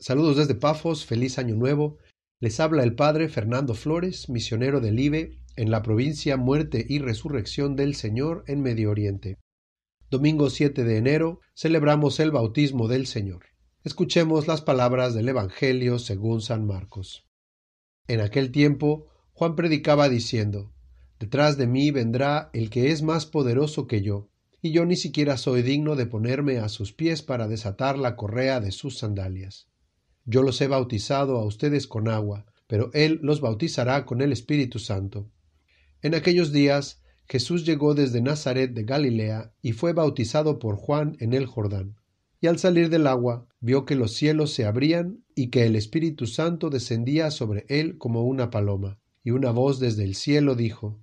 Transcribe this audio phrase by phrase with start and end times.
[0.00, 1.98] Saludos desde Pafos, feliz año nuevo.
[2.38, 7.74] Les habla el Padre Fernando Flores, misionero del IBE en la provincia Muerte y Resurrección
[7.74, 9.38] del Señor en Medio Oriente.
[10.08, 13.46] Domingo 7 de enero celebramos el bautismo del Señor.
[13.82, 17.26] Escuchemos las palabras del Evangelio según San Marcos.
[18.06, 20.72] En aquel tiempo Juan predicaba diciendo,
[21.18, 24.28] Detrás de mí vendrá el que es más poderoso que yo,
[24.62, 28.60] y yo ni siquiera soy digno de ponerme a sus pies para desatar la correa
[28.60, 29.67] de sus sandalias.
[30.30, 34.78] Yo los he bautizado a ustedes con agua, pero Él los bautizará con el Espíritu
[34.78, 35.30] Santo.
[36.02, 41.32] En aquellos días Jesús llegó desde Nazaret de Galilea y fue bautizado por Juan en
[41.32, 41.96] el Jordán.
[42.42, 46.26] Y al salir del agua vio que los cielos se abrían y que el Espíritu
[46.26, 48.98] Santo descendía sobre él como una paloma.
[49.24, 51.00] Y una voz desde el cielo dijo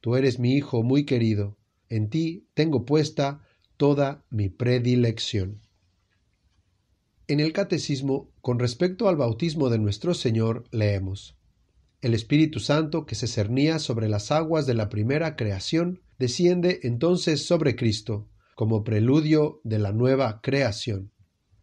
[0.00, 1.56] Tú eres mi Hijo muy querido,
[1.88, 3.40] en ti tengo puesta
[3.76, 5.62] toda mi predilección.
[7.30, 11.36] En el Catecismo, con respecto al bautismo de nuestro Señor, leemos
[12.00, 17.46] El Espíritu Santo, que se cernía sobre las aguas de la primera creación, desciende entonces
[17.46, 21.10] sobre Cristo, como preludio de la nueva creación.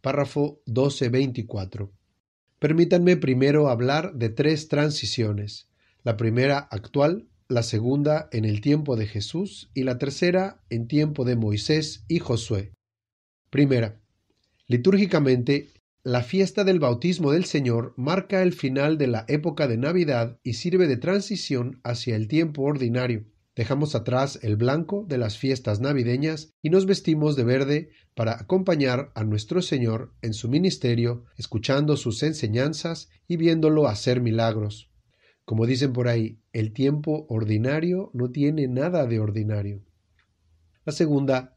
[0.02, 1.90] Párrafo 1224.
[2.60, 5.66] Permítanme primero hablar de tres transiciones.
[6.04, 11.24] La primera actual, la segunda en el tiempo de Jesús y la tercera en tiempo
[11.24, 12.72] de Moisés y Josué.
[13.50, 14.00] Primera,
[14.68, 15.72] Litúrgicamente,
[16.02, 20.54] la fiesta del bautismo del Señor marca el final de la época de Navidad y
[20.54, 23.26] sirve de transición hacia el tiempo ordinario.
[23.54, 29.12] Dejamos atrás el blanco de las fiestas navideñas y nos vestimos de verde para acompañar
[29.14, 34.90] a nuestro Señor en su ministerio, escuchando sus enseñanzas y viéndolo hacer milagros.
[35.44, 39.84] Como dicen por ahí, el tiempo ordinario no tiene nada de ordinario.
[40.84, 41.55] La segunda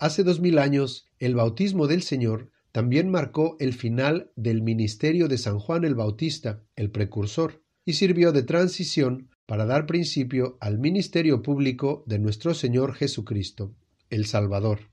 [0.00, 5.36] Hace dos mil años, el bautismo del Señor también marcó el final del ministerio de
[5.36, 11.42] San Juan el Bautista, el precursor, y sirvió de transición para dar principio al ministerio
[11.42, 13.74] público de nuestro Señor Jesucristo,
[14.08, 14.88] el Salvador.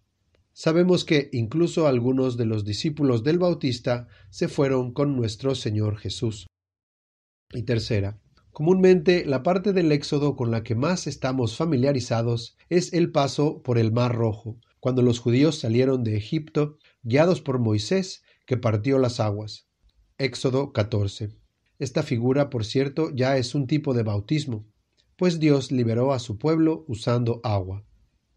[0.51, 6.47] Sabemos que incluso algunos de los discípulos del Bautista se fueron con nuestro Señor Jesús.
[7.53, 8.19] Y tercera,
[8.51, 13.77] comúnmente la parte del Éxodo con la que más estamos familiarizados es el paso por
[13.77, 19.19] el Mar Rojo, cuando los judíos salieron de Egipto, guiados por Moisés, que partió las
[19.19, 19.67] aguas.
[20.17, 21.29] Éxodo 14.
[21.79, 24.65] Esta figura, por cierto, ya es un tipo de bautismo,
[25.15, 27.85] pues Dios liberó a su pueblo usando agua.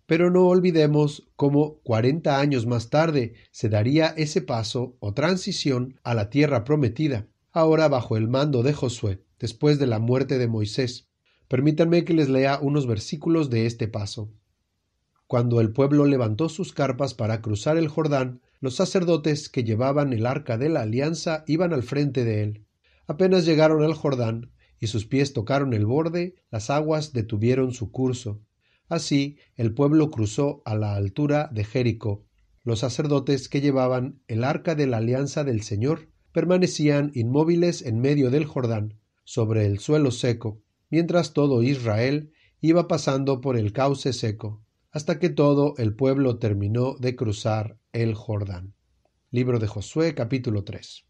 [0.06, 6.14] Pero no olvidemos cómo cuarenta años más tarde se daría ese paso o transición a
[6.14, 11.08] la tierra prometida, ahora bajo el mando de Josué, después de la muerte de Moisés.
[11.48, 14.32] Permítanme que les lea unos versículos de este paso.
[15.30, 20.26] Cuando el pueblo levantó sus carpas para cruzar el Jordán, los sacerdotes que llevaban el
[20.26, 22.66] arca de la alianza iban al frente de él.
[23.06, 28.40] Apenas llegaron al Jordán y sus pies tocaron el borde, las aguas detuvieron su curso.
[28.88, 32.24] Así el pueblo cruzó a la altura de Jericó.
[32.64, 38.32] Los sacerdotes que llevaban el arca de la alianza del Señor permanecían inmóviles en medio
[38.32, 40.60] del Jordán, sobre el suelo seco,
[40.90, 46.96] mientras todo Israel iba pasando por el cauce seco hasta que todo el pueblo terminó
[46.98, 48.74] de cruzar el Jordán.
[49.30, 51.04] Libro de Josué capítulo 3.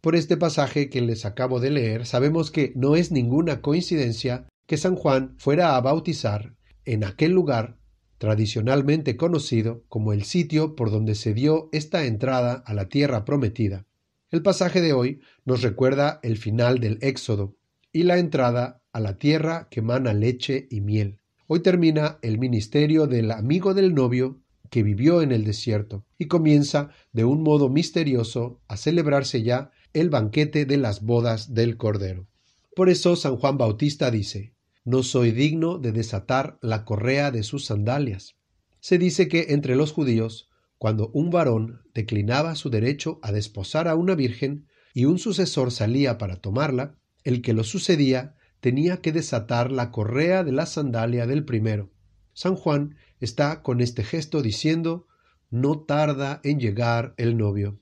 [0.00, 4.76] Por este pasaje que les acabo de leer, sabemos que no es ninguna coincidencia que
[4.76, 7.78] San Juan fuera a bautizar en aquel lugar
[8.18, 13.86] tradicionalmente conocido como el sitio por donde se dio esta entrada a la tierra prometida.
[14.30, 17.54] El pasaje de hoy nos recuerda el final del Éxodo
[17.92, 21.20] y la entrada a la tierra que mana leche y miel.
[21.46, 24.40] Hoy termina el ministerio del amigo del novio
[24.70, 30.08] que vivió en el desierto y comienza de un modo misterioso a celebrarse ya el
[30.08, 32.26] banquete de las bodas del Cordero.
[32.74, 34.54] Por eso San Juan Bautista dice,
[34.86, 38.36] No soy digno de desatar la correa de sus sandalias.
[38.80, 43.96] Se dice que entre los judíos, cuando un varón declinaba su derecho a desposar a
[43.96, 48.34] una virgen y un sucesor salía para tomarla, el que lo sucedía
[48.64, 51.90] tenía que desatar la correa de la sandalia del primero.
[52.32, 55.06] San Juan está con este gesto diciendo
[55.50, 57.78] no tarda en llegar el novio.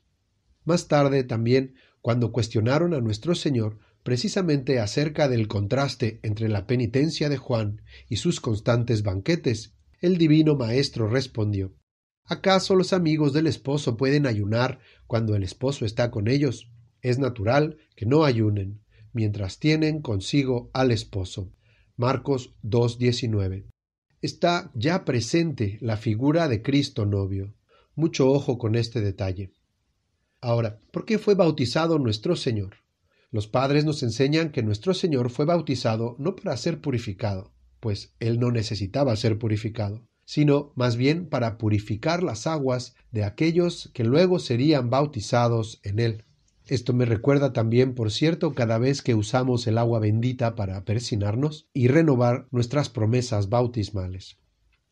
[0.64, 7.29] Más tarde también, cuando cuestionaron a nuestro Señor precisamente acerca del contraste entre la penitencia
[7.29, 11.76] de Juan y sus constantes banquetes, el divino Maestro respondió
[12.25, 16.73] ¿Acaso los amigos del esposo pueden ayunar cuando el esposo está con ellos?
[17.02, 21.50] Es natural que no ayunen, mientras tienen consigo al esposo.
[21.96, 23.64] Marcos 2.19.
[24.22, 27.54] Está ya presente la figura de Cristo novio.
[27.94, 29.52] Mucho ojo con este detalle.
[30.40, 32.76] Ahora, ¿por qué fue bautizado nuestro Señor?
[33.30, 38.38] Los padres nos enseñan que nuestro Señor fue bautizado no para ser purificado, pues Él
[38.38, 44.38] no necesitaba ser purificado, sino más bien para purificar las aguas de aquellos que luego
[44.38, 46.24] serían bautizados en Él.
[46.66, 51.68] Esto me recuerda también, por cierto, cada vez que usamos el agua bendita para persinarnos
[51.74, 54.38] y renovar nuestras promesas bautismales.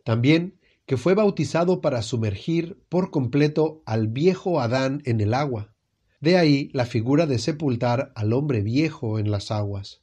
[0.05, 0.59] También
[0.91, 5.73] que fue bautizado para sumergir por completo al viejo Adán en el agua.
[6.21, 10.03] De ahí la figura de sepultar al hombre viejo en las aguas.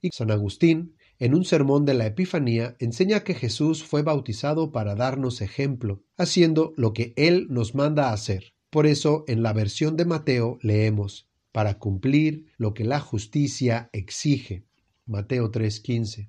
[0.00, 4.94] Y San Agustín, en un sermón de la Epifanía, enseña que Jesús fue bautizado para
[4.94, 8.53] darnos ejemplo, haciendo lo que Él nos manda hacer.
[8.74, 14.64] Por eso, en la versión de Mateo leemos, para cumplir lo que la justicia exige.
[15.06, 16.28] Mateo 3:15.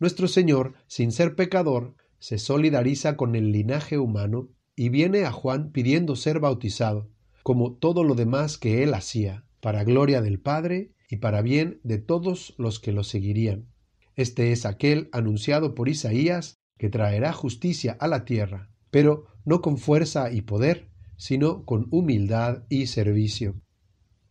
[0.00, 5.70] Nuestro Señor, sin ser pecador, se solidariza con el linaje humano y viene a Juan
[5.70, 7.08] pidiendo ser bautizado,
[7.44, 11.98] como todo lo demás que él hacía, para gloria del Padre y para bien de
[11.98, 13.68] todos los que lo seguirían.
[14.16, 19.78] Este es aquel anunciado por Isaías que traerá justicia a la tierra, pero no con
[19.78, 23.60] fuerza y poder, sino con humildad y servicio.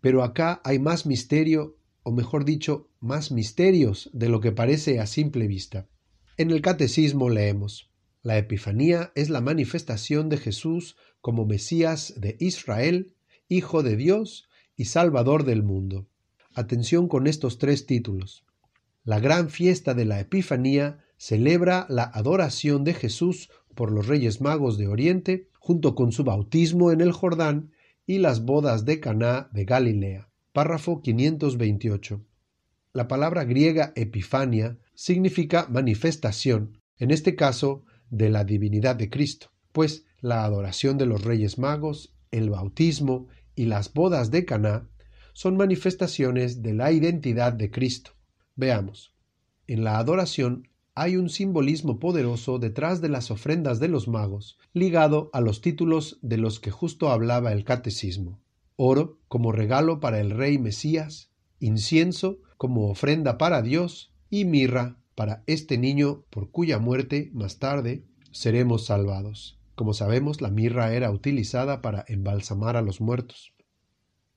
[0.02, 5.08] Pero acá hay más misterio, o mejor dicho, más misterios de lo que parece a
[5.08, 5.88] simple vista.
[6.38, 7.90] En el Catecismo leemos
[8.22, 13.16] La Epifanía es la manifestación de Jesús como Mesías de Israel,
[13.48, 16.08] Hijo de Dios y Salvador del mundo.
[16.54, 18.46] Atención con estos tres títulos.
[19.04, 24.78] La gran fiesta de la Epifanía celebra la adoración de Jesús por los Reyes Magos
[24.78, 27.72] de Oriente, junto con su bautismo en el Jordán
[28.08, 30.30] y las bodas de Caná de Galilea.
[30.54, 32.26] Párrafo 528.
[32.94, 40.06] La palabra griega epifania significa manifestación, en este caso de la divinidad de Cristo, pues
[40.22, 44.90] la adoración de los Reyes Magos, el bautismo y las bodas de Caná
[45.34, 48.12] son manifestaciones de la identidad de Cristo.
[48.56, 49.14] Veamos.
[49.68, 55.30] En la adoración hay un simbolismo poderoso detrás de las ofrendas de los magos, ligado
[55.34, 58.40] a los títulos de los que justo hablaba el catecismo.
[58.78, 65.44] Oro como regalo para el rey Mesías, incienso como ofrenda para Dios y mirra para
[65.48, 69.60] este niño por cuya muerte más tarde seremos salvados.
[69.76, 73.54] Como sabemos, la mirra era utilizada para embalsamar a los muertos.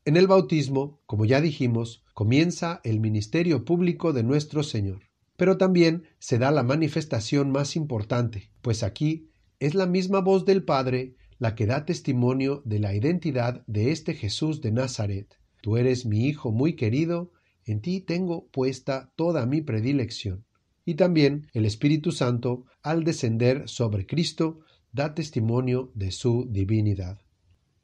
[0.04, 5.08] En el bautismo, como ya dijimos, comienza el ministerio público de nuestro Señor.
[5.38, 9.30] Pero también se da la manifestación más importante, pues aquí
[9.60, 14.14] es la misma voz del Padre la que da testimonio de la identidad de este
[14.14, 15.38] Jesús de Nazaret.
[15.62, 17.30] Tú eres mi Hijo muy querido,
[17.64, 20.44] en ti tengo puesta toda mi predilección.
[20.84, 24.58] Y también el Espíritu Santo, al descender sobre Cristo,
[24.90, 27.20] da testimonio de su divinidad.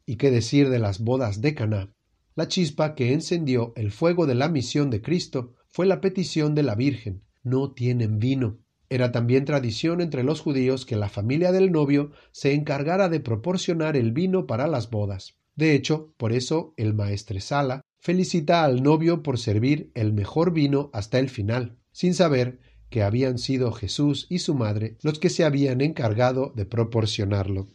[0.07, 1.95] ¿Y qué decir de las bodas de Caná?
[2.35, 6.65] La chispa que encendió el fuego de la misión de Cristo fue la petición de
[6.65, 8.58] la Virgen, no tienen vino.
[8.88, 13.96] Era también tradición entre los judíos que la familia del novio se encargara de proporcionar
[13.96, 15.37] el vino para las bodas.
[15.55, 21.19] De hecho, por eso el maestresala felicita al novio por servir el mejor vino hasta
[21.19, 22.58] el final, sin saber
[22.91, 27.69] que habían sido Jesús y su madre los que se habían encargado de proporcionarlo.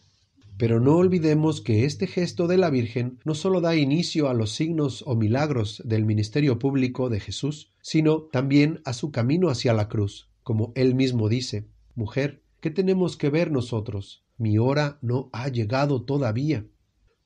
[0.60, 4.52] Pero no olvidemos que este gesto de la Virgen no sólo da inicio a los
[4.52, 9.90] signos o milagros del ministerio público de Jesús, sino también a su camino hacia la
[9.90, 14.24] cruz, como él mismo dice, Mujer, ¿qué tenemos que ver nosotros?
[14.38, 16.68] Mi hora no ha llegado todavía.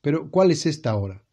[0.00, 1.24] Pero ¿cuál es esta hora?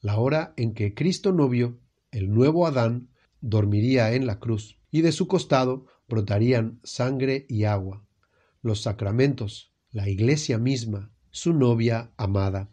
[0.00, 1.80] la hora en que Cristo novio,
[2.12, 3.08] el nuevo Adán,
[3.40, 8.04] dormiría en la cruz, y de su costado brotarían sangre y agua,
[8.62, 12.68] los sacramentos, la iglesia misma, su novia amada.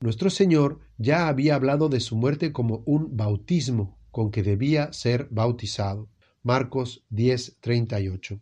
[0.00, 5.28] Nuestro Señor ya había hablado de su muerte como un bautismo con que debía ser
[5.30, 6.08] bautizado.
[6.42, 8.40] Marcos 10:38.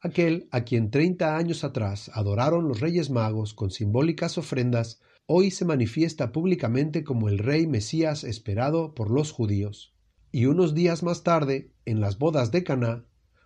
[0.00, 5.66] Aquel a quien treinta años atrás adoraron los Reyes Magos con simbólicas ofrendas hoy se
[5.66, 9.94] manifiesta públicamente como el rey Mesías esperado por los judíos,
[10.32, 13.04] y unos días más tarde, en las bodas de Caná,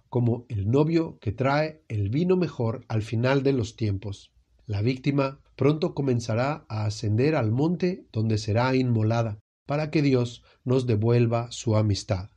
[0.09, 4.34] como el novio que trae el vino mejor al final de los tiempos.
[4.67, 10.87] La víctima pronto comenzará a ascender al monte donde será inmolada, para que Dios nos
[10.87, 12.31] devuelva su amistad.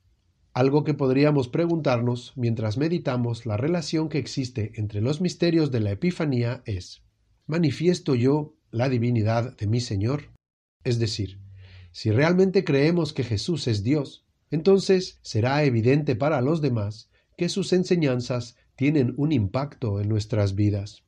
[0.54, 5.92] Algo que podríamos preguntarnos mientras meditamos la relación que existe entre los misterios de la
[5.92, 7.04] Epifanía es
[7.46, 10.32] ¿Manifiesto yo la divinidad de mi Señor?
[10.84, 11.40] Es decir,
[11.92, 17.72] si realmente creemos que Jesús es Dios, entonces será evidente para los demás que sus
[17.72, 21.07] enseñanzas tienen un impacto en nuestras vidas.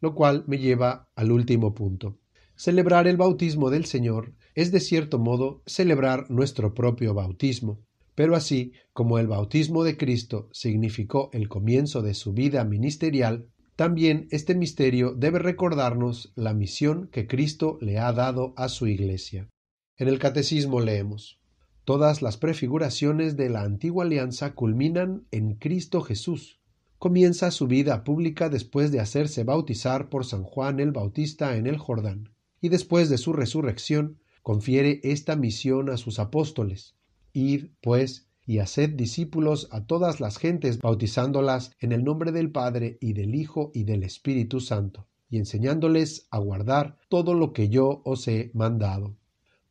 [0.00, 2.18] Lo cual me lleva al último punto.
[2.56, 7.80] Celebrar el bautismo del Señor es de cierto modo celebrar nuestro propio bautismo.
[8.14, 14.28] Pero así como el bautismo de Cristo significó el comienzo de su vida ministerial, también
[14.30, 19.48] este misterio debe recordarnos la misión que Cristo le ha dado a su Iglesia.
[19.96, 21.40] En el Catecismo leemos
[21.84, 26.59] Todas las prefiguraciones de la antigua alianza culminan en Cristo Jesús.
[27.00, 31.78] Comienza su vida pública después de hacerse bautizar por San Juan el Bautista en el
[31.78, 36.96] Jordán, y después de su resurrección confiere esta misión a sus apóstoles.
[37.32, 42.98] Id, pues, y haced discípulos a todas las gentes, bautizándolas en el nombre del Padre
[43.00, 48.02] y del Hijo y del Espíritu Santo, y enseñándoles a guardar todo lo que yo
[48.04, 49.16] os he mandado.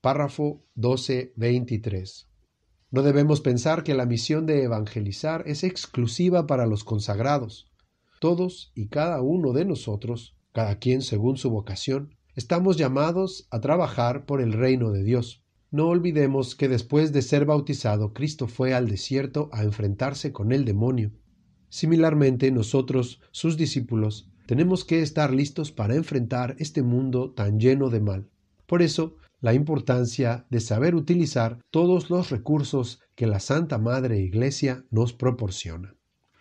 [0.02, 2.29] Párrafo 12.23.
[2.91, 7.72] No debemos pensar que la misión de evangelizar es exclusiva para los consagrados.
[8.19, 14.25] Todos y cada uno de nosotros, cada quien según su vocación, estamos llamados a trabajar
[14.25, 15.43] por el reino de Dios.
[15.72, 20.65] No olvidemos que después de ser bautizado, Cristo fue al desierto a enfrentarse con el
[20.65, 21.12] demonio.
[21.69, 28.00] Similarmente, nosotros, sus discípulos, tenemos que estar listos para enfrentar este mundo tan lleno de
[28.00, 28.29] mal.
[28.65, 34.86] Por eso, la importancia de saber utilizar todos los recursos que la Santa Madre Iglesia
[34.91, 35.96] nos proporciona.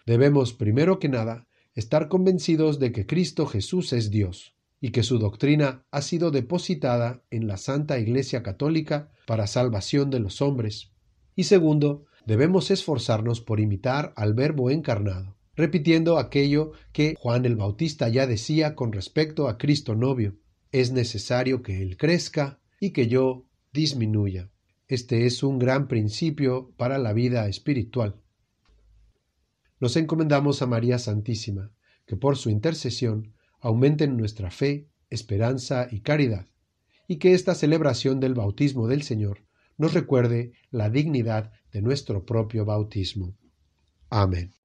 [0.06, 5.18] Debemos, primero que nada, estar convencidos de que Cristo Jesús es Dios y que su
[5.18, 10.92] doctrina ha sido depositada en la Santa Iglesia Católica para salvación de los hombres.
[11.36, 18.08] Y segundo, debemos esforzarnos por imitar al Verbo encarnado, repitiendo aquello que Juan el Bautista
[18.08, 20.36] ya decía con respecto a Cristo novio.
[20.72, 24.50] Es necesario que Él crezca y que yo disminuya.
[24.86, 28.20] Este es un gran principio para la vida espiritual.
[29.80, 31.72] Nos encomendamos a María Santísima,
[32.06, 36.46] que por su intercesión aumenten nuestra fe, esperanza y caridad,
[37.06, 39.44] y que esta celebración del bautismo del Señor
[39.76, 43.36] nos recuerde la dignidad de nuestro propio bautismo.
[44.10, 44.57] Amén.